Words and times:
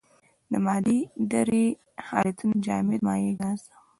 د 0.51 0.53
مادې 0.65 0.99
درې 1.33 1.65
حالتونه 2.07 2.55
جامد 2.65 2.99
مايع 3.07 3.31
ګاز. 3.39 3.61